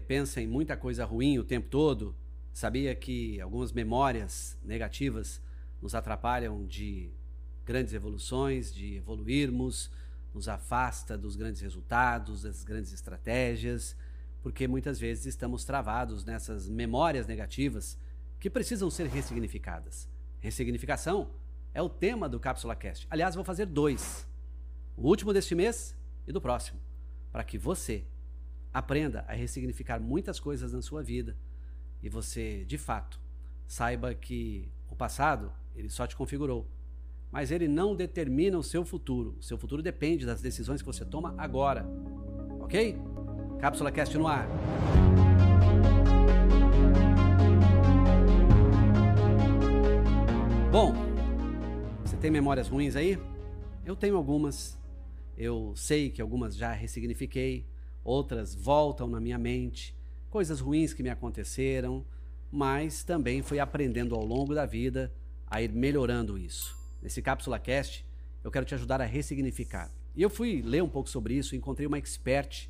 pensa 0.00 0.40
em 0.40 0.46
muita 0.46 0.74
coisa 0.74 1.04
ruim 1.04 1.38
o 1.38 1.44
tempo 1.44 1.68
todo, 1.68 2.16
sabia 2.50 2.94
que 2.94 3.38
algumas 3.42 3.72
memórias 3.72 4.56
negativas 4.64 5.38
nos 5.82 5.94
atrapalham 5.94 6.64
de 6.64 7.10
grandes 7.62 7.92
evoluções, 7.92 8.72
de 8.72 8.96
evoluirmos, 8.96 9.90
nos 10.32 10.48
afasta 10.48 11.18
dos 11.18 11.36
grandes 11.36 11.60
resultados, 11.60 12.40
das 12.40 12.64
grandes 12.64 12.90
estratégias, 12.90 13.94
porque 14.42 14.66
muitas 14.66 14.98
vezes 14.98 15.26
estamos 15.26 15.62
travados 15.62 16.24
nessas 16.24 16.66
memórias 16.70 17.26
negativas 17.26 17.98
que 18.40 18.48
precisam 18.48 18.90
ser 18.90 19.08
ressignificadas. 19.08 20.08
Ressignificação 20.40 21.32
é 21.74 21.82
o 21.82 21.90
tema 21.90 22.30
do 22.30 22.40
Cápsula 22.40 22.74
Cast. 22.74 23.06
Aliás, 23.10 23.34
vou 23.34 23.44
fazer 23.44 23.66
dois: 23.66 24.26
o 24.96 25.06
último 25.06 25.34
deste 25.34 25.54
mês 25.54 25.94
e 26.26 26.32
do 26.32 26.40
próximo, 26.40 26.80
para 27.30 27.44
que 27.44 27.58
você 27.58 28.06
aprenda 28.72 29.24
a 29.28 29.32
ressignificar 29.32 30.00
muitas 30.00 30.40
coisas 30.40 30.72
na 30.72 30.80
sua 30.80 31.02
vida 31.02 31.36
e 32.02 32.08
você, 32.08 32.64
de 32.64 32.78
fato, 32.78 33.20
saiba 33.66 34.14
que 34.14 34.68
o 34.90 34.96
passado 34.96 35.52
ele 35.74 35.88
só 35.88 36.06
te 36.06 36.16
configurou, 36.16 36.66
mas 37.30 37.50
ele 37.50 37.68
não 37.68 37.94
determina 37.94 38.58
o 38.58 38.62
seu 38.62 38.84
futuro. 38.84 39.36
O 39.38 39.42
seu 39.42 39.56
futuro 39.56 39.82
depende 39.82 40.26
das 40.26 40.42
decisões 40.42 40.82
que 40.82 40.86
você 40.86 41.04
toma 41.04 41.34
agora. 41.38 41.86
Ok? 42.60 42.98
Cápsula 43.58 43.92
Cast 43.92 44.16
no 44.18 44.26
ar. 44.26 44.46
Bom, 50.70 50.92
você 52.04 52.16
tem 52.16 52.30
memórias 52.30 52.68
ruins 52.68 52.96
aí? 52.96 53.18
Eu 53.84 53.94
tenho 53.94 54.16
algumas. 54.16 54.78
Eu 55.36 55.72
sei 55.76 56.10
que 56.10 56.20
algumas 56.20 56.56
já 56.56 56.72
ressignifiquei, 56.72 57.66
outras 58.04 58.54
voltam 58.54 59.06
na 59.06 59.20
minha 59.20 59.38
mente, 59.38 59.96
coisas 60.30 60.60
ruins 60.60 60.92
que 60.94 61.02
me 61.02 61.10
aconteceram, 61.10 62.04
mas 62.50 63.02
também 63.04 63.42
fui 63.42 63.58
aprendendo 63.58 64.14
ao 64.14 64.24
longo 64.24 64.54
da 64.54 64.66
vida 64.66 65.12
a 65.46 65.62
ir 65.62 65.72
melhorando 65.72 66.38
isso. 66.38 66.76
Nesse 67.00 67.20
Cápsula 67.20 67.58
Cast, 67.58 68.04
eu 68.42 68.50
quero 68.50 68.64
te 68.64 68.74
ajudar 68.74 69.00
a 69.00 69.04
ressignificar. 69.04 69.90
E 70.14 70.22
eu 70.22 70.28
fui 70.28 70.62
ler 70.62 70.82
um 70.82 70.88
pouco 70.88 71.08
sobre 71.08 71.34
isso 71.34 71.56
encontrei 71.56 71.86
uma 71.86 71.98
expert 71.98 72.68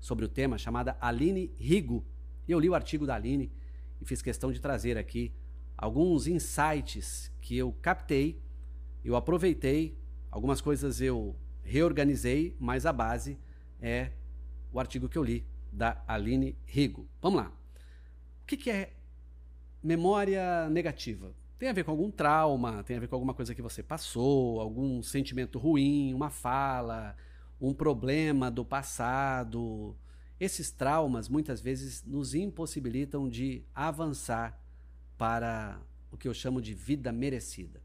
sobre 0.00 0.24
o 0.24 0.28
tema 0.28 0.58
chamada 0.58 0.96
Aline 1.00 1.52
Rigo. 1.56 2.04
E 2.48 2.52
eu 2.52 2.58
li 2.58 2.68
o 2.68 2.74
artigo 2.74 3.06
da 3.06 3.14
Aline 3.14 3.52
e 4.00 4.04
fiz 4.04 4.22
questão 4.22 4.50
de 4.50 4.60
trazer 4.60 4.96
aqui 4.96 5.32
alguns 5.76 6.26
insights 6.26 7.32
que 7.40 7.56
eu 7.56 7.72
captei, 7.80 8.40
eu 9.04 9.16
aproveitei, 9.16 9.96
algumas 10.30 10.60
coisas 10.60 11.00
eu 11.00 11.36
reorganizei, 11.62 12.56
mas 12.58 12.84
a 12.84 12.92
base 12.92 13.38
é 13.80 14.10
o 14.72 14.80
artigo 14.80 15.08
que 15.08 15.18
eu 15.18 15.24
li 15.24 15.44
da 15.72 16.02
Aline 16.06 16.56
Rigo. 16.64 17.08
Vamos 17.20 17.42
lá. 17.42 17.52
O 18.42 18.46
que, 18.46 18.56
que 18.56 18.70
é 18.70 18.92
memória 19.82 20.68
negativa? 20.68 21.32
Tem 21.58 21.68
a 21.68 21.72
ver 21.72 21.84
com 21.84 21.90
algum 21.90 22.10
trauma, 22.10 22.82
tem 22.84 22.96
a 22.96 23.00
ver 23.00 23.08
com 23.08 23.14
alguma 23.14 23.34
coisa 23.34 23.54
que 23.54 23.62
você 23.62 23.82
passou, 23.82 24.60
algum 24.60 25.02
sentimento 25.02 25.58
ruim, 25.58 26.14
uma 26.14 26.30
fala, 26.30 27.16
um 27.60 27.74
problema 27.74 28.50
do 28.50 28.64
passado. 28.64 29.94
Esses 30.38 30.70
traumas 30.70 31.28
muitas 31.28 31.60
vezes 31.60 32.02
nos 32.02 32.34
impossibilitam 32.34 33.28
de 33.28 33.62
avançar 33.74 34.58
para 35.18 35.78
o 36.10 36.16
que 36.16 36.26
eu 36.26 36.32
chamo 36.32 36.62
de 36.62 36.72
vida 36.72 37.12
merecida. 37.12 37.82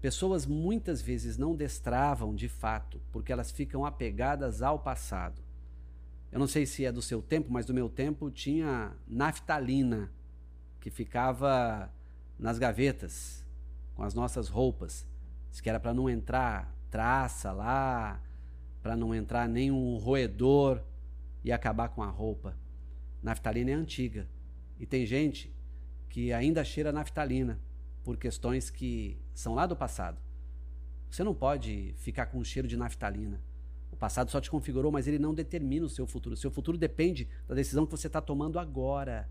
Pessoas 0.00 0.44
muitas 0.44 1.00
vezes 1.00 1.38
não 1.38 1.54
destravam 1.54 2.34
de 2.34 2.48
fato 2.48 3.00
porque 3.12 3.32
elas 3.32 3.50
ficam 3.50 3.86
apegadas 3.86 4.60
ao 4.60 4.80
passado. 4.80 5.45
Eu 6.36 6.38
não 6.38 6.46
sei 6.46 6.66
se 6.66 6.84
é 6.84 6.92
do 6.92 7.00
seu 7.00 7.22
tempo, 7.22 7.50
mas 7.50 7.64
do 7.64 7.72
meu 7.72 7.88
tempo 7.88 8.30
tinha 8.30 8.94
naftalina 9.08 10.12
que 10.78 10.90
ficava 10.90 11.90
nas 12.38 12.58
gavetas 12.58 13.42
com 13.94 14.02
as 14.02 14.12
nossas 14.12 14.50
roupas. 14.50 15.06
Diz 15.50 15.62
que 15.62 15.70
era 15.70 15.80
para 15.80 15.94
não 15.94 16.10
entrar 16.10 16.76
traça 16.90 17.52
lá, 17.52 18.20
para 18.82 18.94
não 18.94 19.14
entrar 19.14 19.48
nenhum 19.48 19.96
roedor 19.96 20.82
e 21.42 21.50
acabar 21.50 21.88
com 21.88 22.02
a 22.02 22.10
roupa. 22.10 22.54
Naftalina 23.22 23.70
é 23.70 23.74
antiga 23.74 24.28
e 24.78 24.84
tem 24.84 25.06
gente 25.06 25.50
que 26.10 26.34
ainda 26.34 26.62
cheira 26.62 26.92
naftalina 26.92 27.58
por 28.04 28.18
questões 28.18 28.68
que 28.68 29.18
são 29.32 29.54
lá 29.54 29.64
do 29.64 29.74
passado. 29.74 30.20
Você 31.10 31.24
não 31.24 31.34
pode 31.34 31.94
ficar 31.96 32.26
com 32.26 32.36
o 32.36 32.44
cheiro 32.44 32.68
de 32.68 32.76
naftalina. 32.76 33.40
O 33.96 33.98
passado 33.98 34.30
só 34.30 34.42
te 34.42 34.50
configurou, 34.50 34.92
mas 34.92 35.06
ele 35.06 35.18
não 35.18 35.32
determina 35.32 35.86
o 35.86 35.88
seu 35.88 36.06
futuro. 36.06 36.34
O 36.34 36.36
seu 36.36 36.50
futuro 36.50 36.76
depende 36.76 37.26
da 37.48 37.54
decisão 37.54 37.86
que 37.86 37.90
você 37.90 38.08
está 38.08 38.20
tomando 38.20 38.58
agora. 38.58 39.26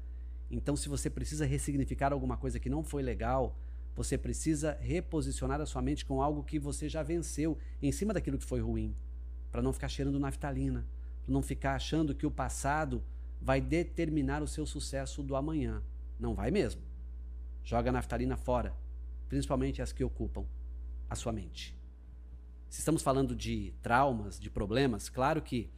Então, 0.49 0.75
se 0.75 0.89
você 0.89 1.07
precisa 1.07 1.45
ressignificar 1.45 2.11
alguma 2.11 2.35
coisa 2.35 2.59
que 2.59 2.67
não 2.67 2.83
foi 2.83 3.03
legal, 3.03 3.55
você 3.95 4.17
precisa 4.17 4.75
reposicionar 4.81 5.61
a 5.61 5.67
sua 5.67 5.83
mente 5.83 6.03
com 6.03 6.19
algo 6.19 6.41
que 6.41 6.57
você 6.57 6.89
já 6.89 7.03
venceu 7.03 7.59
em 7.79 7.91
cima 7.91 8.11
daquilo 8.11 8.39
que 8.39 8.43
foi 8.43 8.59
ruim, 8.59 8.95
para 9.51 9.61
não 9.61 9.71
ficar 9.71 9.87
cheirando 9.87 10.19
naftalina, 10.19 10.83
para 11.23 11.31
não 11.31 11.43
ficar 11.43 11.75
achando 11.75 12.15
que 12.15 12.25
o 12.25 12.31
passado 12.31 13.03
vai 13.39 13.61
determinar 13.61 14.41
o 14.41 14.47
seu 14.47 14.65
sucesso 14.65 15.21
do 15.21 15.35
amanhã. 15.35 15.83
Não 16.19 16.33
vai 16.33 16.49
mesmo. 16.49 16.81
Joga 17.63 17.91
a 17.91 17.93
naftalina 17.93 18.35
fora, 18.35 18.73
principalmente 19.29 19.79
as 19.79 19.93
que 19.93 20.03
ocupam 20.03 20.43
a 21.07 21.13
sua 21.13 21.31
mente. 21.31 21.77
Se 22.69 22.79
estamos 22.79 23.01
falando 23.01 23.35
de 23.35 23.73
traumas, 23.81 24.39
de 24.39 24.49
problemas, 24.49 25.09
claro 25.09 25.41
que 25.41 25.69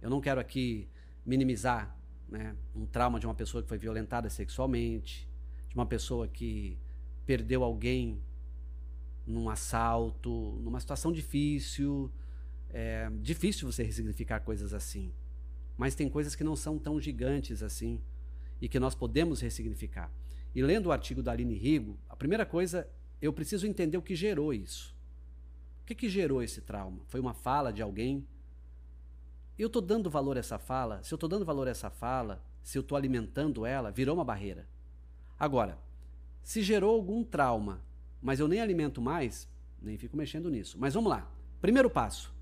eu 0.00 0.08
não 0.08 0.20
quero 0.20 0.40
aqui 0.40 0.88
minimizar 1.24 1.96
né? 2.28 2.54
um 2.74 2.86
trauma 2.86 3.18
de 3.18 3.26
uma 3.26 3.34
pessoa 3.34 3.62
que 3.62 3.68
foi 3.68 3.78
violentada 3.78 4.28
sexualmente, 4.30 5.28
de 5.68 5.74
uma 5.74 5.86
pessoa 5.86 6.28
que 6.28 6.78
perdeu 7.26 7.64
alguém 7.64 8.22
num 9.26 9.48
assalto, 9.50 10.58
numa 10.62 10.80
situação 10.80 11.12
difícil. 11.12 12.10
É 12.70 13.10
difícil 13.20 13.70
você 13.70 13.82
ressignificar 13.82 14.40
coisas 14.40 14.72
assim. 14.72 15.12
Mas 15.76 15.94
tem 15.94 16.08
coisas 16.08 16.34
que 16.34 16.42
não 16.42 16.56
são 16.56 16.78
tão 16.78 17.00
gigantes 17.00 17.62
assim 17.62 18.00
e 18.60 18.68
que 18.68 18.80
nós 18.80 18.94
podemos 18.94 19.40
ressignificar. 19.40 20.10
E 20.54 20.62
lendo 20.62 20.86
o 20.86 20.92
artigo 20.92 21.22
da 21.22 21.32
Aline 21.32 21.54
Rigo, 21.54 21.98
a 22.08 22.16
primeira 22.16 22.44
coisa, 22.44 22.88
eu 23.20 23.32
preciso 23.32 23.66
entender 23.66 23.96
o 23.96 24.02
que 24.02 24.16
gerou 24.16 24.52
isso. 24.52 24.96
Que, 25.88 25.94
que 25.94 26.08
gerou 26.10 26.42
esse 26.42 26.60
trauma? 26.60 27.00
Foi 27.06 27.18
uma 27.18 27.32
fala 27.32 27.72
de 27.72 27.80
alguém 27.80 28.28
eu 29.58 29.68
estou 29.68 29.80
dando 29.80 30.10
valor 30.10 30.36
a 30.36 30.40
essa 30.40 30.58
fala, 30.58 31.02
se 31.02 31.14
eu 31.14 31.16
estou 31.16 31.26
dando 31.26 31.46
valor 31.46 31.66
a 31.66 31.70
essa 31.70 31.88
fala, 31.88 32.44
se 32.62 32.76
eu 32.76 32.82
estou 32.82 32.94
alimentando 32.94 33.64
ela, 33.64 33.90
virou 33.90 34.14
uma 34.14 34.24
barreira. 34.24 34.68
Agora, 35.40 35.78
se 36.42 36.62
gerou 36.62 36.94
algum 36.94 37.24
trauma, 37.24 37.82
mas 38.20 38.38
eu 38.38 38.46
nem 38.46 38.60
alimento 38.60 39.00
mais, 39.00 39.48
nem 39.80 39.96
fico 39.96 40.14
mexendo 40.14 40.50
nisso. 40.50 40.76
Mas 40.78 40.92
vamos 40.92 41.08
lá. 41.08 41.26
Primeiro 41.58 41.88
passo. 41.88 42.34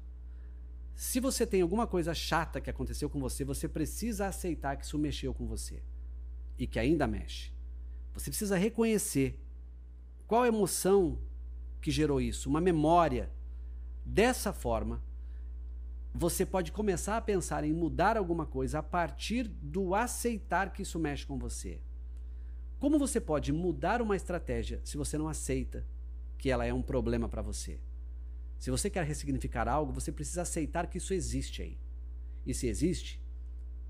Se 0.96 1.20
você 1.20 1.46
tem 1.46 1.62
alguma 1.62 1.86
coisa 1.86 2.12
chata 2.14 2.60
que 2.60 2.68
aconteceu 2.68 3.08
com 3.08 3.20
você, 3.20 3.44
você 3.44 3.68
precisa 3.68 4.26
aceitar 4.26 4.76
que 4.76 4.84
isso 4.84 4.98
mexeu 4.98 5.32
com 5.32 5.46
você 5.46 5.84
e 6.58 6.66
que 6.66 6.80
ainda 6.80 7.06
mexe. 7.06 7.52
Você 8.12 8.28
precisa 8.28 8.56
reconhecer 8.56 9.40
qual 10.26 10.44
emoção 10.44 11.16
que 11.80 11.92
gerou 11.92 12.20
isso, 12.20 12.50
uma 12.50 12.60
memória. 12.60 13.30
Dessa 14.06 14.52
forma, 14.52 15.02
você 16.14 16.46
pode 16.46 16.70
começar 16.70 17.16
a 17.16 17.20
pensar 17.20 17.64
em 17.64 17.72
mudar 17.72 18.16
alguma 18.16 18.46
coisa 18.46 18.78
a 18.78 18.82
partir 18.82 19.48
do 19.48 19.96
aceitar 19.96 20.72
que 20.72 20.82
isso 20.82 20.96
mexe 20.96 21.26
com 21.26 21.36
você. 21.36 21.80
Como 22.78 23.00
você 23.00 23.20
pode 23.20 23.52
mudar 23.52 24.00
uma 24.00 24.14
estratégia 24.14 24.80
se 24.84 24.96
você 24.96 25.18
não 25.18 25.26
aceita 25.26 25.84
que 26.38 26.48
ela 26.48 26.64
é 26.64 26.72
um 26.72 26.82
problema 26.82 27.28
para 27.28 27.42
você? 27.42 27.80
Se 28.60 28.70
você 28.70 28.88
quer 28.88 29.04
ressignificar 29.04 29.68
algo, 29.68 29.92
você 29.92 30.12
precisa 30.12 30.42
aceitar 30.42 30.86
que 30.86 30.98
isso 30.98 31.12
existe 31.12 31.60
aí. 31.60 31.76
E 32.46 32.54
se 32.54 32.68
existe, 32.68 33.20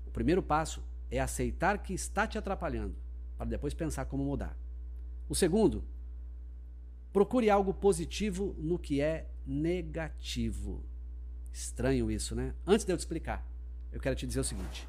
o 0.07 0.09
primeiro 0.09 0.41
passo 0.41 0.83
é 1.11 1.19
aceitar 1.19 1.77
que 1.77 1.93
está 1.93 2.25
te 2.25 2.39
atrapalhando, 2.39 2.95
para 3.37 3.45
depois 3.45 3.75
pensar 3.75 4.05
como 4.05 4.25
mudar. 4.25 4.57
O 5.29 5.35
segundo, 5.35 5.83
procure 7.13 7.51
algo 7.51 7.71
positivo 7.71 8.55
no 8.57 8.79
que 8.79 8.99
é 8.99 9.29
negativo. 9.47 10.83
Estranho 11.51 12.11
isso, 12.11 12.35
né? 12.35 12.53
Antes 12.65 12.85
de 12.85 12.91
eu 12.91 12.97
te 12.97 12.99
explicar, 12.99 13.47
eu 13.91 13.99
quero 13.99 14.15
te 14.15 14.27
dizer 14.27 14.41
o 14.41 14.43
seguinte: 14.43 14.87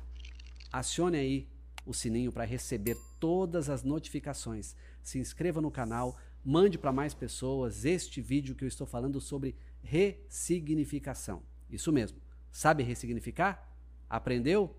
acione 0.73 1.17
aí 1.17 1.49
o 1.87 1.95
sininho 1.95 2.33
para 2.33 2.45
receber 2.45 2.97
todas 3.19 3.71
as 3.71 3.83
notificações. 3.83 4.77
Se 5.03 5.19
inscreva 5.19 5.61
no 5.61 5.71
canal, 5.71 6.19
mande 6.45 6.77
para 6.77 6.93
mais 6.93 7.15
pessoas 7.15 7.85
este 7.85 8.21
vídeo 8.21 8.55
que 8.55 8.65
eu 8.65 8.69
estou 8.69 8.87
falando 8.87 9.21
sobre 9.21 9.57
ressignificação. 9.83 11.43
Isso 11.71 11.93
mesmo. 11.93 12.21
Sabe 12.51 12.83
ressignificar? 12.83 13.75
Aprendeu? 14.09 14.77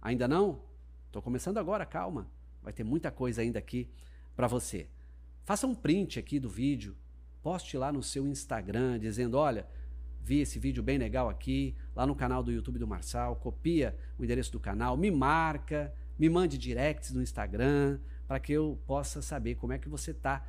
Ainda 0.00 0.26
não? 0.26 0.64
Estou 1.06 1.22
começando 1.22 1.58
agora, 1.58 1.86
calma. 1.86 2.28
Vai 2.62 2.72
ter 2.72 2.84
muita 2.84 3.10
coisa 3.10 3.42
ainda 3.42 3.58
aqui 3.58 3.88
para 4.34 4.46
você. 4.46 4.88
Faça 5.44 5.66
um 5.66 5.74
print 5.74 6.18
aqui 6.18 6.40
do 6.40 6.48
vídeo, 6.48 6.96
poste 7.42 7.76
lá 7.76 7.92
no 7.92 8.02
seu 8.02 8.26
Instagram 8.26 8.98
dizendo: 8.98 9.36
olha, 9.36 9.66
vi 10.22 10.40
esse 10.40 10.58
vídeo 10.58 10.82
bem 10.82 10.98
legal 10.98 11.28
aqui, 11.28 11.74
lá 11.94 12.06
no 12.06 12.14
canal 12.14 12.42
do 12.42 12.52
YouTube 12.52 12.78
do 12.78 12.86
Marçal, 12.86 13.36
copia 13.36 13.96
o 14.18 14.24
endereço 14.24 14.52
do 14.52 14.60
canal, 14.60 14.96
me 14.96 15.10
marca, 15.10 15.92
me 16.18 16.28
mande 16.28 16.56
directs 16.56 17.12
no 17.12 17.22
Instagram, 17.22 17.98
para 18.28 18.38
que 18.38 18.52
eu 18.52 18.78
possa 18.86 19.20
saber 19.20 19.56
como 19.56 19.72
é 19.72 19.78
que 19.78 19.88
você 19.88 20.12
está 20.12 20.46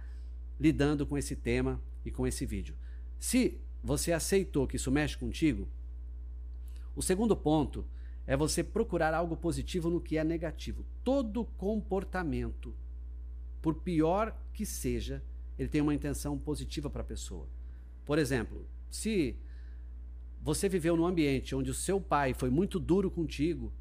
lidando 0.59 1.05
com 1.05 1.17
esse 1.17 1.35
tema 1.35 1.81
e 2.05 2.11
com 2.11 2.27
esse 2.27 2.45
vídeo. 2.45 2.75
Se 3.19 3.59
você 3.83 4.11
aceitou 4.13 4.67
que 4.67 4.75
isso 4.75 4.91
mexe 4.91 5.17
contigo, 5.17 5.67
o 6.95 7.01
segundo 7.01 7.35
ponto 7.35 7.85
é 8.25 8.37
você 8.37 8.63
procurar 8.63 9.13
algo 9.13 9.35
positivo 9.35 9.89
no 9.89 9.99
que 9.99 10.17
é 10.17 10.23
negativo. 10.23 10.85
Todo 11.03 11.45
comportamento, 11.57 12.73
por 13.61 13.75
pior 13.75 14.37
que 14.53 14.65
seja, 14.65 15.21
ele 15.57 15.69
tem 15.69 15.81
uma 15.81 15.93
intenção 15.93 16.37
positiva 16.37 16.89
para 16.89 17.01
a 17.01 17.05
pessoa. 17.05 17.47
Por 18.05 18.17
exemplo, 18.17 18.67
se 18.89 19.35
você 20.41 20.67
viveu 20.67 20.97
num 20.97 21.05
ambiente 21.05 21.55
onde 21.55 21.71
o 21.71 21.73
seu 21.73 22.01
pai 22.01 22.33
foi 22.33 22.49
muito 22.49 22.79
duro 22.79 23.09
contigo, 23.09 23.71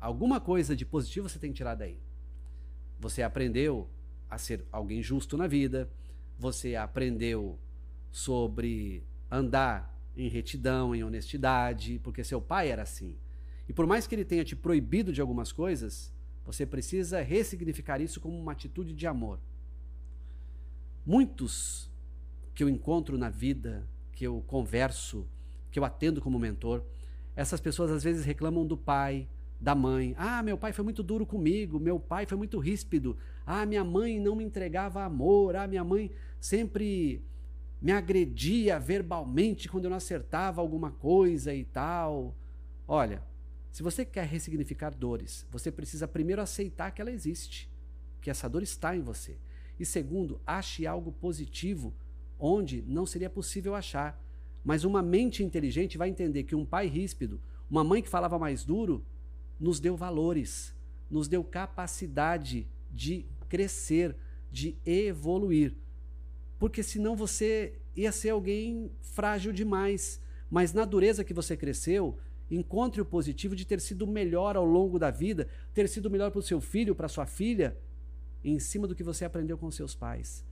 alguma 0.00 0.40
coisa 0.40 0.76
de 0.76 0.84
positivo 0.84 1.28
você 1.28 1.38
tem 1.38 1.50
que 1.50 1.56
tirar 1.56 1.74
daí. 1.74 1.98
Você 3.00 3.22
aprendeu 3.22 3.88
a 4.30 4.38
ser 4.38 4.64
alguém 4.70 5.02
justo 5.02 5.36
na 5.36 5.46
vida, 5.46 5.90
você 6.38 6.76
aprendeu 6.76 7.58
sobre 8.10 9.02
andar 9.30 9.92
em 10.16 10.28
retidão, 10.28 10.94
em 10.94 11.02
honestidade, 11.02 12.00
porque 12.02 12.22
seu 12.22 12.40
pai 12.40 12.70
era 12.70 12.82
assim. 12.82 13.16
E 13.68 13.72
por 13.72 13.86
mais 13.86 14.06
que 14.06 14.14
ele 14.14 14.24
tenha 14.24 14.44
te 14.44 14.54
proibido 14.54 15.12
de 15.12 15.20
algumas 15.20 15.50
coisas, 15.50 16.12
você 16.44 16.66
precisa 16.66 17.20
ressignificar 17.22 18.00
isso 18.00 18.20
como 18.20 18.38
uma 18.38 18.52
atitude 18.52 18.92
de 18.92 19.06
amor. 19.06 19.38
Muitos 21.04 21.90
que 22.54 22.62
eu 22.62 22.68
encontro 22.68 23.18
na 23.18 23.28
vida, 23.28 23.88
que 24.12 24.24
eu 24.24 24.42
converso, 24.46 25.26
que 25.70 25.78
eu 25.78 25.84
atendo 25.84 26.20
como 26.20 26.38
mentor, 26.38 26.84
essas 27.34 27.60
pessoas 27.60 27.90
às 27.90 28.04
vezes 28.04 28.24
reclamam 28.24 28.66
do 28.66 28.76
pai, 28.76 29.28
da 29.60 29.74
mãe. 29.74 30.14
Ah, 30.18 30.42
meu 30.42 30.58
pai 30.58 30.72
foi 30.72 30.84
muito 30.84 31.02
duro 31.02 31.24
comigo, 31.24 31.80
meu 31.80 31.98
pai 31.98 32.26
foi 32.26 32.36
muito 32.36 32.58
ríspido. 32.58 33.16
Ah, 33.46 33.64
minha 33.64 33.84
mãe 33.84 34.20
não 34.20 34.36
me 34.36 34.44
entregava 34.44 35.02
amor. 35.04 35.56
Ah, 35.56 35.66
minha 35.66 35.84
mãe 35.84 36.10
sempre 36.40 37.22
me 37.80 37.90
agredia 37.90 38.78
verbalmente 38.78 39.68
quando 39.68 39.84
eu 39.84 39.90
não 39.90 39.96
acertava 39.96 40.60
alguma 40.60 40.90
coisa 40.90 41.54
e 41.54 41.64
tal. 41.64 42.34
Olha, 42.86 43.22
se 43.72 43.82
você 43.82 44.04
quer 44.04 44.26
ressignificar 44.26 44.94
dores, 44.94 45.46
você 45.50 45.72
precisa 45.72 46.06
primeiro 46.06 46.42
aceitar 46.42 46.90
que 46.90 47.00
ela 47.00 47.10
existe, 47.10 47.68
que 48.20 48.30
essa 48.30 48.48
dor 48.48 48.62
está 48.62 48.94
em 48.94 49.00
você. 49.00 49.36
E 49.82 49.84
segundo, 49.84 50.40
ache 50.46 50.86
algo 50.86 51.10
positivo 51.10 51.92
onde 52.38 52.84
não 52.86 53.04
seria 53.04 53.28
possível 53.28 53.74
achar. 53.74 54.16
Mas 54.62 54.84
uma 54.84 55.02
mente 55.02 55.42
inteligente 55.42 55.98
vai 55.98 56.08
entender 56.08 56.44
que 56.44 56.54
um 56.54 56.64
pai 56.64 56.86
ríspido, 56.86 57.40
uma 57.68 57.82
mãe 57.82 58.00
que 58.00 58.08
falava 58.08 58.38
mais 58.38 58.64
duro, 58.64 59.04
nos 59.58 59.80
deu 59.80 59.96
valores, 59.96 60.72
nos 61.10 61.26
deu 61.26 61.42
capacidade 61.42 62.68
de 62.92 63.26
crescer, 63.48 64.14
de 64.52 64.76
evoluir. 64.86 65.74
Porque 66.60 66.84
senão 66.84 67.16
você 67.16 67.72
ia 67.96 68.12
ser 68.12 68.30
alguém 68.30 68.88
frágil 69.00 69.52
demais. 69.52 70.20
Mas 70.48 70.72
na 70.72 70.84
dureza 70.84 71.24
que 71.24 71.34
você 71.34 71.56
cresceu, 71.56 72.16
encontre 72.48 73.00
o 73.00 73.04
positivo 73.04 73.56
de 73.56 73.66
ter 73.66 73.80
sido 73.80 74.06
melhor 74.06 74.56
ao 74.56 74.64
longo 74.64 74.96
da 74.96 75.10
vida, 75.10 75.48
ter 75.74 75.88
sido 75.88 76.08
melhor 76.08 76.30
para 76.30 76.38
o 76.38 76.42
seu 76.42 76.60
filho, 76.60 76.94
para 76.94 77.08
sua 77.08 77.26
filha, 77.26 77.76
em 78.44 78.58
cima 78.58 78.86
do 78.86 78.94
que 78.94 79.02
você 79.02 79.24
aprendeu 79.24 79.56
com 79.56 79.70
seus 79.70 79.94
pais. 79.94 80.44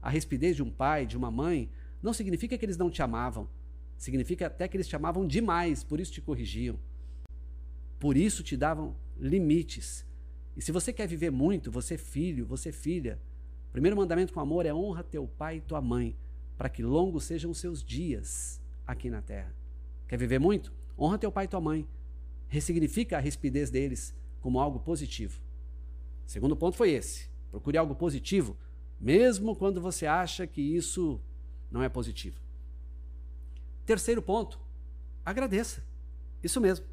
A 0.00 0.10
rispidez 0.10 0.56
de 0.56 0.62
um 0.62 0.70
pai, 0.70 1.06
de 1.06 1.16
uma 1.16 1.30
mãe, 1.30 1.68
não 2.02 2.12
significa 2.12 2.56
que 2.56 2.64
eles 2.64 2.76
não 2.76 2.90
te 2.90 3.02
amavam. 3.02 3.48
Significa 3.96 4.46
até 4.46 4.68
que 4.68 4.76
eles 4.76 4.86
te 4.86 4.96
amavam 4.96 5.26
demais, 5.26 5.82
por 5.82 5.98
isso 6.00 6.12
te 6.12 6.20
corrigiam. 6.20 6.78
Por 7.98 8.16
isso 8.16 8.42
te 8.42 8.56
davam 8.56 8.94
limites. 9.18 10.04
E 10.56 10.62
se 10.62 10.72
você 10.72 10.92
quer 10.92 11.06
viver 11.06 11.30
muito, 11.30 11.70
você 11.70 11.98
filho, 11.98 12.46
você 12.46 12.72
filha, 12.72 13.18
o 13.68 13.72
primeiro 13.72 13.96
mandamento 13.96 14.32
com 14.32 14.40
amor 14.40 14.64
é 14.64 14.72
honra 14.72 15.02
teu 15.02 15.26
pai 15.26 15.56
e 15.56 15.60
tua 15.60 15.80
mãe, 15.80 16.16
para 16.56 16.68
que 16.68 16.82
longos 16.82 17.24
sejam 17.24 17.50
os 17.50 17.58
seus 17.58 17.82
dias 17.82 18.60
aqui 18.86 19.10
na 19.10 19.20
terra. 19.20 19.54
Quer 20.08 20.16
viver 20.16 20.38
muito? 20.38 20.72
Honra 20.98 21.18
teu 21.18 21.32
pai 21.32 21.44
e 21.44 21.48
tua 21.48 21.60
mãe. 21.60 21.86
Ressignifica 22.48 23.16
a 23.16 23.20
rispidez 23.20 23.70
deles 23.70 24.14
como 24.40 24.60
algo 24.60 24.78
positivo. 24.78 25.45
Segundo 26.26 26.56
ponto 26.56 26.76
foi 26.76 26.90
esse. 26.90 27.30
Procure 27.50 27.78
algo 27.78 27.94
positivo, 27.94 28.56
mesmo 29.00 29.54
quando 29.54 29.80
você 29.80 30.06
acha 30.06 30.46
que 30.46 30.60
isso 30.60 31.20
não 31.70 31.82
é 31.82 31.88
positivo. 31.88 32.40
Terceiro 33.84 34.20
ponto, 34.20 34.60
agradeça. 35.24 35.82
Isso 36.42 36.60
mesmo. 36.60 36.84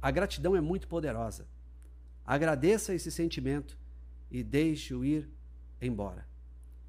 A 0.00 0.10
gratidão 0.10 0.56
é 0.56 0.60
muito 0.60 0.88
poderosa. 0.88 1.46
Agradeça 2.24 2.94
esse 2.94 3.10
sentimento 3.10 3.78
e 4.30 4.42
deixe-o 4.42 5.04
ir 5.04 5.28
embora. 5.80 6.26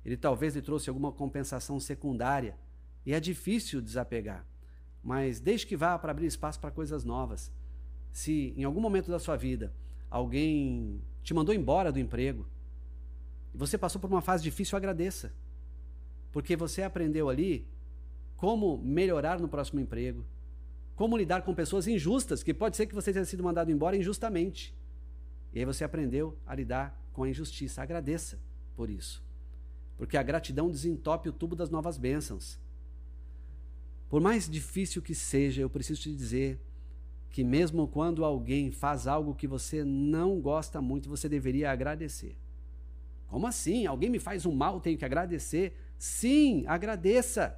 Ele 0.06 0.18
talvez 0.18 0.56
lhe 0.56 0.62
trouxe 0.62 0.90
alguma 0.90 1.12
compensação 1.12 1.80
secundária 1.80 2.58
e 3.06 3.14
é 3.14 3.20
difícil 3.20 3.82
desapegar, 3.82 4.46
mas 5.04 5.40
deixe 5.40 5.66
que 5.66 5.76
vá 5.76 5.98
para 6.00 6.12
abrir 6.12 6.26
espaço 6.28 6.60
para 6.60 6.72
coisas 6.72 7.04
novas. 7.04 7.52
Se 8.12 8.54
em 8.56 8.64
algum 8.64 8.80
momento 8.80 9.12
da 9.12 9.20
sua 9.20 9.36
vida 9.36 9.74
alguém 10.10 11.02
te 11.24 11.34
mandou 11.34 11.54
embora 11.54 11.92
do 11.92 12.00
emprego 12.00 12.46
e 13.54 13.58
você 13.58 13.78
passou 13.78 14.02
por 14.02 14.10
uma 14.10 14.22
fase 14.22 14.44
difícil, 14.44 14.76
agradeça. 14.76 15.32
Porque 16.32 16.56
você 16.56 16.82
aprendeu 16.82 17.30
ali 17.30 17.68
como 18.36 18.78
melhorar 18.80 19.40
no 19.40 19.48
próximo 19.48 19.80
emprego, 19.80 20.26
como 20.96 21.18
lidar 21.18 21.44
com 21.44 21.54
pessoas 21.54 21.88
injustas, 21.88 22.42
que 22.42 22.54
pode 22.54 22.76
ser 22.76 22.88
que 22.88 22.96
você 22.96 23.14
tenha 23.14 23.26
sido 23.26 23.44
mandado 23.44 23.72
embora 23.72 23.96
injustamente. 23.96 24.76
E 25.54 25.60
aí 25.60 25.66
você 25.66 25.84
aprendeu 25.84 26.36
a 26.46 26.56
lidar 26.56 27.00
com 27.14 27.24
a 27.24 27.30
injustiça. 27.30 27.82
Agradeça 27.84 28.40
por 28.76 28.90
isso. 28.90 29.24
Porque 29.98 30.18
a 30.18 30.24
gratidão 30.24 30.70
desentope 30.70 31.30
o 31.30 31.34
tubo 31.34 31.56
das 31.56 31.70
novas 31.70 31.98
bênçãos. 31.98 32.60
Por 34.10 34.20
mais 34.20 34.50
difícil 34.50 35.02
que 35.02 35.14
seja, 35.14 35.62
eu 35.62 35.70
preciso 35.70 36.02
te 36.02 36.16
dizer 36.16 36.60
que 37.34 37.44
mesmo 37.44 37.88
quando 37.88 38.24
alguém 38.24 38.70
faz 38.70 39.08
algo 39.08 39.34
que 39.34 39.48
você 39.48 39.84
não 39.84 40.40
gosta 40.40 40.80
muito, 40.80 41.10
você 41.10 41.28
deveria 41.28 41.72
agradecer. 41.72 42.38
Como 43.28 43.48
assim? 43.48 43.88
Alguém 43.88 44.08
me 44.08 44.20
faz 44.20 44.46
um 44.46 44.54
mal, 44.54 44.80
tenho 44.80 45.00
que 45.00 45.04
agradecer? 45.04 45.76
Sim, 45.98 46.64
agradeça. 46.68 47.58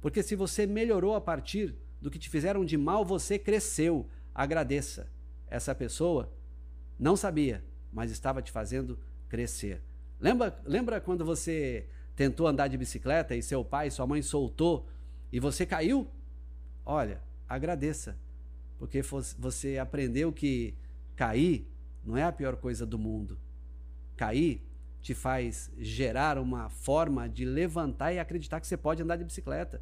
Porque 0.00 0.22
se 0.22 0.36
você 0.36 0.68
melhorou 0.68 1.16
a 1.16 1.20
partir 1.20 1.74
do 2.00 2.08
que 2.08 2.16
te 2.16 2.30
fizeram 2.30 2.64
de 2.64 2.78
mal, 2.78 3.04
você 3.04 3.40
cresceu. 3.40 4.06
Agradeça. 4.32 5.10
Essa 5.48 5.74
pessoa 5.74 6.32
não 6.96 7.16
sabia, 7.16 7.64
mas 7.92 8.12
estava 8.12 8.40
te 8.40 8.52
fazendo 8.52 8.96
crescer. 9.28 9.82
Lembra, 10.20 10.56
lembra 10.64 11.00
quando 11.00 11.24
você 11.24 11.88
tentou 12.14 12.46
andar 12.46 12.68
de 12.68 12.78
bicicleta 12.78 13.34
e 13.34 13.42
seu 13.42 13.64
pai, 13.64 13.90
sua 13.90 14.06
mãe 14.06 14.22
soltou 14.22 14.86
e 15.32 15.40
você 15.40 15.66
caiu? 15.66 16.06
Olha, 16.84 17.20
agradeça, 17.48 18.16
porque 18.78 19.02
você 19.38 19.78
aprendeu 19.78 20.32
que 20.32 20.74
cair 21.14 21.66
não 22.04 22.16
é 22.16 22.22
a 22.22 22.32
pior 22.32 22.56
coisa 22.56 22.86
do 22.86 22.98
mundo. 22.98 23.38
Cair 24.16 24.62
te 25.00 25.14
faz 25.14 25.70
gerar 25.78 26.38
uma 26.38 26.68
forma 26.68 27.28
de 27.28 27.44
levantar 27.44 28.12
e 28.12 28.18
acreditar 28.18 28.60
que 28.60 28.66
você 28.66 28.76
pode 28.76 29.02
andar 29.02 29.16
de 29.16 29.24
bicicleta. 29.24 29.80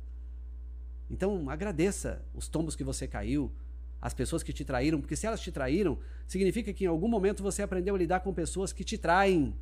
Então, 1.10 1.48
agradeça 1.48 2.22
os 2.34 2.48
tombos 2.48 2.76
que 2.76 2.84
você 2.84 3.06
caiu, 3.06 3.52
as 4.00 4.12
pessoas 4.12 4.42
que 4.42 4.52
te 4.52 4.64
traíram, 4.64 5.00
porque 5.00 5.16
se 5.16 5.26
elas 5.26 5.40
te 5.40 5.50
traíram, 5.50 5.98
significa 6.26 6.72
que 6.72 6.84
em 6.84 6.88
algum 6.88 7.08
momento 7.08 7.42
você 7.42 7.62
aprendeu 7.62 7.94
a 7.94 7.98
lidar 7.98 8.20
com 8.20 8.34
pessoas 8.34 8.72
que 8.72 8.84
te 8.84 8.98
traem. 8.98 9.54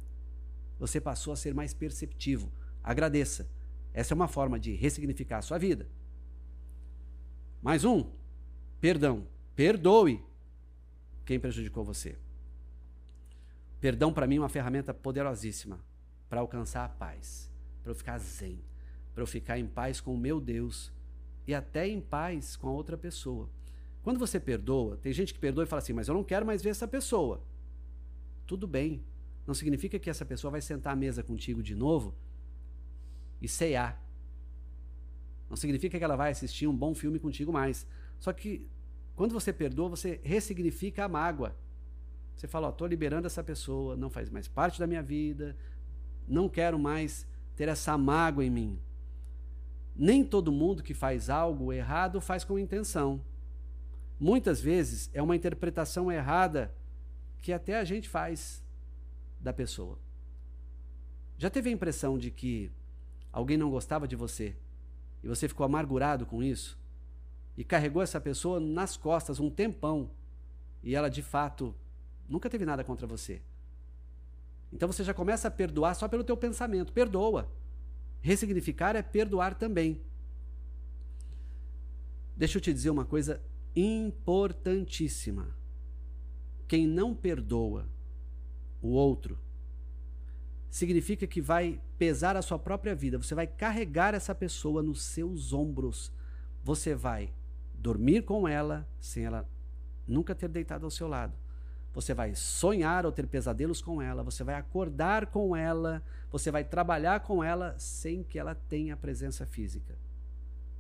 Você 0.78 1.00
passou 1.00 1.32
a 1.32 1.36
ser 1.36 1.54
mais 1.54 1.72
perceptivo. 1.72 2.50
Agradeça. 2.82 3.48
Essa 3.94 4.14
é 4.14 4.16
uma 4.16 4.28
forma 4.28 4.58
de 4.58 4.74
ressignificar 4.74 5.38
a 5.38 5.42
sua 5.42 5.58
vida. 5.58 5.86
Mais 7.62 7.84
um, 7.84 8.06
perdão. 8.82 9.28
Perdoe 9.54 10.20
quem 11.24 11.38
prejudicou 11.38 11.84
você. 11.84 12.18
Perdão 13.80 14.12
para 14.12 14.26
mim 14.26 14.36
é 14.36 14.40
uma 14.40 14.48
ferramenta 14.48 14.92
poderosíssima 14.92 15.78
para 16.28 16.40
alcançar 16.40 16.84
a 16.84 16.88
paz, 16.88 17.48
para 17.80 17.92
eu 17.92 17.94
ficar 17.94 18.18
zen, 18.18 18.58
para 19.14 19.22
eu 19.22 19.26
ficar 19.26 19.56
em 19.56 19.68
paz 19.68 20.00
com 20.00 20.12
o 20.12 20.18
meu 20.18 20.40
Deus 20.40 20.92
e 21.46 21.54
até 21.54 21.86
em 21.86 22.00
paz 22.00 22.56
com 22.56 22.66
a 22.68 22.72
outra 22.72 22.98
pessoa. 22.98 23.48
Quando 24.02 24.18
você 24.18 24.40
perdoa, 24.40 24.96
tem 24.96 25.12
gente 25.12 25.32
que 25.32 25.38
perdoa 25.38 25.62
e 25.62 25.66
fala 25.66 25.80
assim, 25.80 25.92
mas 25.92 26.08
eu 26.08 26.14
não 26.14 26.24
quero 26.24 26.44
mais 26.44 26.60
ver 26.60 26.70
essa 26.70 26.88
pessoa. 26.88 27.40
Tudo 28.46 28.66
bem. 28.66 29.04
Não 29.46 29.54
significa 29.54 29.96
que 29.96 30.10
essa 30.10 30.24
pessoa 30.24 30.50
vai 30.50 30.60
sentar 30.60 30.92
à 30.92 30.96
mesa 30.96 31.22
contigo 31.22 31.62
de 31.62 31.76
novo 31.76 32.16
e 33.40 33.46
ceiar. 33.46 34.02
Não 35.48 35.56
significa 35.56 35.98
que 35.98 36.04
ela 36.04 36.16
vai 36.16 36.32
assistir 36.32 36.66
um 36.66 36.76
bom 36.76 36.94
filme 36.94 37.20
contigo 37.20 37.52
mais. 37.52 37.86
Só 38.22 38.32
que 38.32 38.68
quando 39.16 39.32
você 39.32 39.52
perdoa, 39.52 39.88
você 39.88 40.20
ressignifica 40.22 41.04
a 41.04 41.08
mágoa. 41.08 41.56
Você 42.36 42.46
fala, 42.46 42.68
estou 42.68 42.86
liberando 42.86 43.26
essa 43.26 43.42
pessoa, 43.42 43.96
não 43.96 44.08
faz 44.08 44.30
mais 44.30 44.46
parte 44.46 44.78
da 44.78 44.86
minha 44.86 45.02
vida, 45.02 45.56
não 46.28 46.48
quero 46.48 46.78
mais 46.78 47.26
ter 47.56 47.66
essa 47.68 47.98
mágoa 47.98 48.44
em 48.44 48.48
mim. 48.50 48.78
Nem 49.96 50.22
todo 50.22 50.52
mundo 50.52 50.84
que 50.84 50.94
faz 50.94 51.28
algo 51.28 51.72
errado 51.72 52.20
faz 52.20 52.44
com 52.44 52.56
intenção. 52.56 53.20
Muitas 54.20 54.60
vezes 54.60 55.10
é 55.12 55.20
uma 55.20 55.34
interpretação 55.34 56.10
errada 56.10 56.72
que 57.40 57.52
até 57.52 57.76
a 57.76 57.84
gente 57.84 58.08
faz 58.08 58.64
da 59.40 59.52
pessoa. 59.52 59.98
Já 61.36 61.50
teve 61.50 61.70
a 61.70 61.72
impressão 61.72 62.16
de 62.16 62.30
que 62.30 62.70
alguém 63.32 63.56
não 63.56 63.68
gostava 63.68 64.06
de 64.06 64.14
você 64.14 64.54
e 65.24 65.26
você 65.26 65.48
ficou 65.48 65.66
amargurado 65.66 66.24
com 66.24 66.40
isso? 66.40 66.80
E 67.56 67.64
carregou 67.64 68.02
essa 68.02 68.20
pessoa 68.20 68.58
nas 68.58 68.96
costas 68.96 69.38
um 69.38 69.50
tempão 69.50 70.10
e 70.82 70.94
ela 70.94 71.08
de 71.08 71.22
fato 71.22 71.74
nunca 72.28 72.50
teve 72.50 72.64
nada 72.64 72.82
contra 72.82 73.06
você. 73.06 73.40
Então 74.72 74.90
você 74.90 75.04
já 75.04 75.12
começa 75.12 75.48
a 75.48 75.50
perdoar 75.50 75.94
só 75.94 76.08
pelo 76.08 76.24
teu 76.24 76.36
pensamento. 76.36 76.92
Perdoa. 76.92 77.48
Ressignificar 78.20 78.96
é 78.96 79.02
perdoar 79.02 79.54
também. 79.54 80.00
Deixa 82.36 82.56
eu 82.56 82.62
te 82.62 82.72
dizer 82.72 82.90
uma 82.90 83.04
coisa 83.04 83.42
importantíssima. 83.76 85.54
Quem 86.66 86.86
não 86.86 87.14
perdoa 87.14 87.86
o 88.80 88.88
outro 88.88 89.38
significa 90.70 91.26
que 91.26 91.42
vai 91.42 91.78
pesar 91.98 92.34
a 92.34 92.40
sua 92.40 92.58
própria 92.58 92.94
vida. 92.94 93.18
Você 93.18 93.34
vai 93.34 93.46
carregar 93.46 94.14
essa 94.14 94.34
pessoa 94.34 94.82
nos 94.82 95.02
seus 95.02 95.52
ombros. 95.52 96.10
Você 96.64 96.94
vai 96.94 97.30
dormir 97.82 98.22
com 98.22 98.46
ela 98.46 98.88
sem 99.00 99.24
ela 99.24 99.46
nunca 100.06 100.34
ter 100.34 100.48
deitado 100.48 100.84
ao 100.84 100.90
seu 100.90 101.08
lado. 101.08 101.34
Você 101.92 102.14
vai 102.14 102.34
sonhar 102.34 103.04
ou 103.04 103.12
ter 103.12 103.26
pesadelos 103.26 103.82
com 103.82 104.00
ela, 104.00 104.22
você 104.22 104.44
vai 104.44 104.54
acordar 104.54 105.26
com 105.26 105.54
ela, 105.54 106.02
você 106.30 106.50
vai 106.50 106.64
trabalhar 106.64 107.20
com 107.20 107.42
ela 107.42 107.74
sem 107.76 108.22
que 108.22 108.38
ela 108.38 108.54
tenha 108.54 108.96
presença 108.96 109.44
física. 109.44 109.94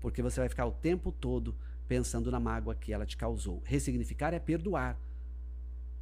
Porque 0.00 0.22
você 0.22 0.40
vai 0.40 0.48
ficar 0.48 0.64
o 0.64 0.72
tempo 0.72 1.12
todo 1.12 1.54
pensando 1.86 2.30
na 2.30 2.40
mágoa 2.40 2.74
que 2.74 2.92
ela 2.92 3.04
te 3.04 3.16
causou. 3.16 3.60
Ressignificar 3.64 4.32
é 4.32 4.38
perdoar. 4.38 4.96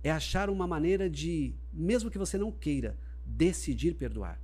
É 0.05 0.11
achar 0.11 0.49
uma 0.49 0.67
maneira 0.67 1.11
de, 1.11 1.55
mesmo 1.73 2.11
que 2.11 2.19
você 2.19 2.39
não 2.39 2.53
queira, 2.53 2.97
decidir 3.25 3.95
perdoar. 3.95 4.41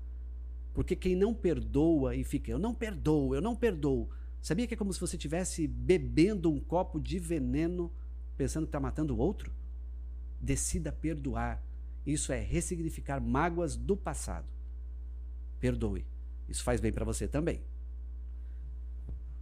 Porque 0.74 0.96
quem 0.96 1.14
não 1.14 1.32
perdoa 1.32 2.14
e 2.14 2.24
fica, 2.24 2.50
eu 2.50 2.58
não 2.58 2.74
perdoo, 2.74 3.34
eu 3.34 3.40
não 3.40 3.54
perdoo. 3.54 4.10
Sabia 4.46 4.64
que 4.64 4.74
é 4.74 4.76
como 4.76 4.92
se 4.92 5.00
você 5.00 5.16
estivesse 5.16 5.66
bebendo 5.66 6.48
um 6.48 6.60
copo 6.60 7.00
de 7.00 7.18
veneno 7.18 7.92
pensando 8.36 8.62
que 8.62 8.68
está 8.68 8.78
matando 8.78 9.12
o 9.12 9.18
outro? 9.18 9.52
Decida 10.40 10.92
perdoar. 10.92 11.60
Isso 12.06 12.32
é 12.32 12.38
ressignificar 12.38 13.20
mágoas 13.20 13.74
do 13.74 13.96
passado. 13.96 14.46
Perdoe. 15.58 16.06
Isso 16.48 16.62
faz 16.62 16.80
bem 16.80 16.92
para 16.92 17.04
você 17.04 17.26
também. 17.26 17.60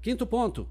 Quinto 0.00 0.26
ponto. 0.26 0.66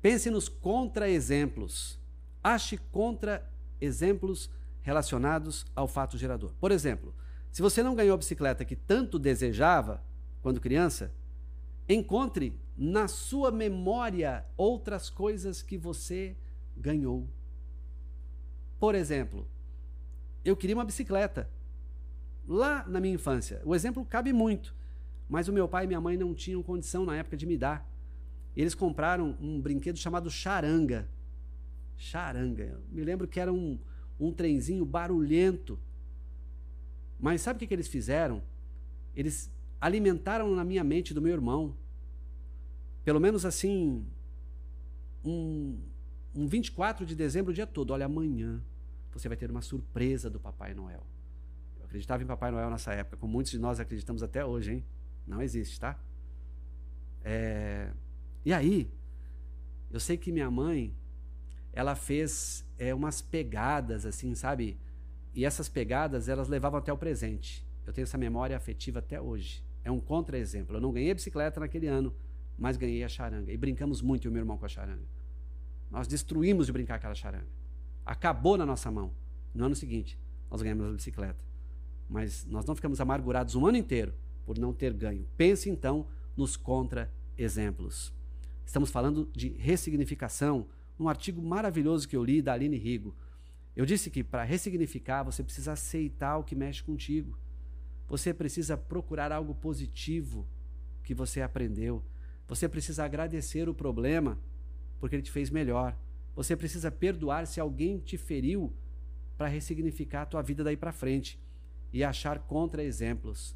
Pense 0.00 0.30
nos 0.30 0.48
contra-exemplos. 0.48 2.00
Ache 2.42 2.78
contra-exemplos 2.90 4.48
relacionados 4.80 5.66
ao 5.76 5.86
fato 5.86 6.16
gerador. 6.16 6.54
Por 6.58 6.72
exemplo, 6.72 7.14
se 7.52 7.60
você 7.60 7.82
não 7.82 7.94
ganhou 7.94 8.14
a 8.14 8.18
bicicleta 8.18 8.64
que 8.64 8.74
tanto 8.74 9.18
desejava 9.18 10.02
quando 10.40 10.58
criança, 10.58 11.12
encontre 11.86 12.58
na 12.78 13.08
sua 13.08 13.50
memória 13.50 14.46
outras 14.56 15.10
coisas 15.10 15.60
que 15.60 15.76
você 15.76 16.36
ganhou. 16.76 17.28
Por 18.78 18.94
exemplo, 18.94 19.44
eu 20.44 20.56
queria 20.56 20.76
uma 20.76 20.84
bicicleta 20.84 21.50
lá 22.46 22.86
na 22.86 23.00
minha 23.00 23.14
infância. 23.14 23.60
O 23.64 23.74
exemplo 23.74 24.04
cabe 24.04 24.32
muito, 24.32 24.72
mas 25.28 25.48
o 25.48 25.52
meu 25.52 25.66
pai 25.66 25.84
e 25.84 25.86
minha 25.88 26.00
mãe 26.00 26.16
não 26.16 26.32
tinham 26.32 26.62
condição 26.62 27.04
na 27.04 27.16
época 27.16 27.36
de 27.36 27.46
me 27.46 27.56
dar. 27.56 27.84
Eles 28.56 28.76
compraram 28.76 29.36
um 29.40 29.60
brinquedo 29.60 29.98
chamado 29.98 30.30
charanga. 30.30 31.08
Charanga. 31.96 32.62
Eu 32.62 32.80
me 32.92 33.02
lembro 33.02 33.26
que 33.26 33.40
era 33.40 33.52
um, 33.52 33.76
um 34.20 34.32
trenzinho 34.32 34.84
barulhento. 34.84 35.76
Mas 37.18 37.42
sabe 37.42 37.56
o 37.56 37.58
que, 37.58 37.66
que 37.66 37.74
eles 37.74 37.88
fizeram? 37.88 38.40
Eles 39.16 39.50
alimentaram 39.80 40.54
na 40.54 40.64
minha 40.64 40.84
mente 40.84 41.12
do 41.12 41.20
meu 41.20 41.32
irmão, 41.32 41.76
pelo 43.08 43.20
menos 43.20 43.46
assim, 43.46 44.04
um, 45.24 45.80
um 46.34 46.46
24 46.46 47.06
de 47.06 47.16
dezembro 47.16 47.52
o 47.52 47.54
dia 47.54 47.66
todo. 47.66 47.92
Olha, 47.92 48.04
amanhã 48.04 48.62
você 49.10 49.28
vai 49.28 49.36
ter 49.38 49.50
uma 49.50 49.62
surpresa 49.62 50.28
do 50.28 50.38
Papai 50.38 50.74
Noel. 50.74 51.06
Eu 51.78 51.86
acreditava 51.86 52.22
em 52.22 52.26
Papai 52.26 52.50
Noel 52.50 52.68
nessa 52.68 52.92
época, 52.92 53.16
como 53.16 53.32
muitos 53.32 53.50
de 53.50 53.58
nós 53.58 53.80
acreditamos 53.80 54.22
até 54.22 54.44
hoje, 54.44 54.74
hein? 54.74 54.84
Não 55.26 55.40
existe, 55.40 55.80
tá? 55.80 55.98
É... 57.24 57.90
E 58.44 58.52
aí, 58.52 58.90
eu 59.90 60.00
sei 60.00 60.18
que 60.18 60.30
minha 60.30 60.50
mãe, 60.50 60.94
ela 61.72 61.94
fez 61.94 62.62
é, 62.76 62.94
umas 62.94 63.22
pegadas, 63.22 64.04
assim, 64.04 64.34
sabe? 64.34 64.78
E 65.34 65.46
essas 65.46 65.66
pegadas, 65.66 66.28
elas 66.28 66.46
levavam 66.46 66.78
até 66.78 66.92
o 66.92 66.98
presente. 66.98 67.66
Eu 67.86 67.92
tenho 67.94 68.02
essa 68.02 68.18
memória 68.18 68.54
afetiva 68.54 68.98
até 68.98 69.18
hoje. 69.18 69.64
É 69.82 69.90
um 69.90 69.98
contra-exemplo. 69.98 70.76
Eu 70.76 70.80
não 70.82 70.92
ganhei 70.92 71.14
bicicleta 71.14 71.58
naquele 71.58 71.86
ano, 71.86 72.14
mas 72.58 72.76
ganhei 72.76 73.04
a 73.04 73.08
charanga. 73.08 73.52
E 73.52 73.56
brincamos 73.56 74.02
muito, 74.02 74.26
eu 74.26 74.30
e 74.30 74.32
meu 74.32 74.40
irmão, 74.40 74.58
com 74.58 74.66
a 74.66 74.68
charanga. 74.68 75.06
Nós 75.90 76.08
destruímos 76.08 76.66
de 76.66 76.72
brincar 76.72 76.96
aquela 76.96 77.14
charanga. 77.14 77.46
Acabou 78.04 78.56
na 78.58 78.66
nossa 78.66 78.90
mão. 78.90 79.12
No 79.54 79.64
ano 79.64 79.74
seguinte, 79.74 80.18
nós 80.50 80.60
ganhamos 80.60 80.86
a 80.86 80.92
bicicleta. 80.92 81.38
Mas 82.08 82.44
nós 82.46 82.64
não 82.64 82.74
ficamos 82.74 83.00
amargurados 83.00 83.54
um 83.54 83.66
ano 83.66 83.76
inteiro 83.76 84.12
por 84.44 84.58
não 84.58 84.72
ter 84.72 84.92
ganho. 84.92 85.26
Pense 85.36 85.70
então 85.70 86.06
nos 86.36 86.56
contra-exemplos. 86.56 88.12
Estamos 88.66 88.90
falando 88.90 89.30
de 89.32 89.48
ressignificação 89.50 90.66
num 90.98 91.08
artigo 91.08 91.40
maravilhoso 91.40 92.08
que 92.08 92.16
eu 92.16 92.24
li 92.24 92.42
da 92.42 92.52
Aline 92.52 92.76
Rigo. 92.76 93.14
Eu 93.76 93.86
disse 93.86 94.10
que 94.10 94.24
para 94.24 94.42
ressignificar 94.42 95.22
você 95.22 95.42
precisa 95.42 95.72
aceitar 95.72 96.36
o 96.38 96.44
que 96.44 96.56
mexe 96.56 96.82
contigo. 96.82 97.38
Você 98.08 98.34
precisa 98.34 98.76
procurar 98.76 99.30
algo 99.30 99.54
positivo 99.54 100.46
que 101.04 101.14
você 101.14 101.40
aprendeu. 101.40 102.02
Você 102.48 102.68
precisa 102.68 103.04
agradecer 103.04 103.68
o 103.68 103.74
problema 103.74 104.38
porque 104.98 105.14
ele 105.14 105.22
te 105.22 105.30
fez 105.30 105.50
melhor. 105.50 105.96
Você 106.34 106.56
precisa 106.56 106.90
perdoar 106.90 107.46
se 107.46 107.60
alguém 107.60 107.98
te 107.98 108.16
feriu 108.16 108.72
para 109.36 109.46
ressignificar 109.46 110.22
a 110.22 110.26
tua 110.26 110.42
vida 110.42 110.64
daí 110.64 110.76
para 110.76 110.92
frente 110.92 111.38
e 111.92 112.02
achar 112.02 112.38
contra-exemplos, 112.40 113.54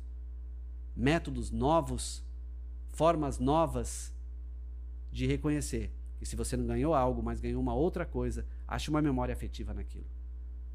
métodos 0.95 1.51
novos, 1.51 2.25
formas 2.93 3.39
novas 3.39 4.13
de 5.11 5.27
reconhecer 5.27 5.91
e 6.23 6.27
se 6.27 6.37
você 6.37 6.57
não 6.57 6.65
ganhou 6.65 6.95
algo, 6.95 7.21
mas 7.21 7.41
ganhou 7.41 7.61
uma 7.61 7.75
outra 7.75 8.07
coisa, 8.07 8.47
ache 8.67 8.89
uma 8.89 9.03
memória 9.03 9.33
afetiva 9.33 9.75
naquilo. 9.75 10.07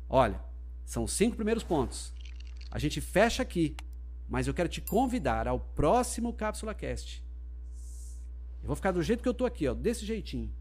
Olha, 0.09 0.41
são 0.85 1.07
cinco 1.07 1.37
primeiros 1.37 1.63
pontos. 1.63 2.13
A 2.69 2.77
gente 2.77 2.99
fecha 2.99 3.43
aqui, 3.43 3.73
mas 4.27 4.45
eu 4.45 4.53
quero 4.53 4.67
te 4.67 4.81
convidar 4.81 5.47
ao 5.47 5.57
próximo 5.57 6.33
Cápsula 6.33 6.73
Cast. 6.73 7.23
Eu 8.67 8.69
vou 8.69 8.75
ficar 8.75 8.91
do 8.91 9.01
jeito 9.01 9.23
que 9.23 9.29
eu 9.29 9.31
estou 9.31 9.47
aqui, 9.47 9.65
ó, 9.65 9.73
desse 9.73 10.05
jeitinho, 10.05 10.51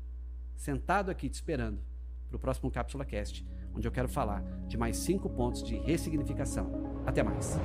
sentado 0.54 1.10
aqui 1.10 1.28
te 1.28 1.34
esperando 1.34 1.80
para 2.28 2.36
o 2.36 2.38
próximo 2.38 2.70
Cápsula 2.70 3.04
Cast, 3.04 3.44
onde 3.74 3.88
eu 3.88 3.90
quero 3.90 4.08
falar 4.08 4.44
de 4.68 4.76
mais 4.76 4.96
cinco 4.98 5.28
pontos 5.28 5.60
de 5.60 5.76
ressignificação. 5.78 7.02
Até 7.04 7.24
mais. 7.24 7.58